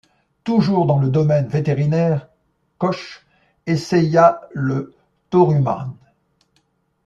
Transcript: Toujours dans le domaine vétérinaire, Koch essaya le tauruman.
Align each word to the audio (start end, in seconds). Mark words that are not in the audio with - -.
Toujours 0.43 0.87
dans 0.87 0.97
le 0.97 1.09
domaine 1.09 1.45
vétérinaire, 1.47 2.27
Koch 2.79 3.23
essaya 3.67 4.41
le 4.51 4.95
tauruman. 5.29 5.95